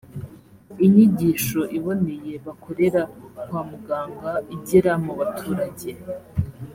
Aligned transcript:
inyigisho 0.85 1.61
iboneye 1.77 2.33
bakorera 2.45 3.01
kwa 3.47 3.61
muganga 3.69 4.31
igera 4.55 4.93
mu 5.03 5.13
baturage 5.19 5.91